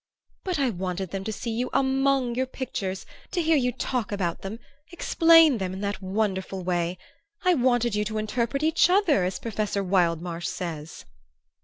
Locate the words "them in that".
5.59-6.01